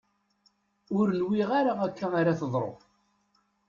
[0.97, 2.71] Ur nwiɣ ara akka ara teḍru.